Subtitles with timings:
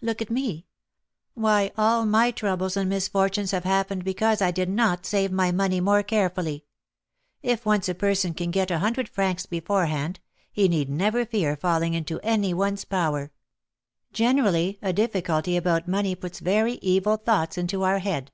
[0.00, 0.66] Look at me:
[1.34, 5.78] why, all my troubles and misfortunes have happened because I did not save my money
[5.78, 6.64] more carefully.
[7.42, 10.20] If once a person can get a hundred francs beforehand,
[10.50, 13.30] he need never fear falling into any one's power;
[14.10, 18.32] generally, a difficulty about money puts very evil thoughts into our head."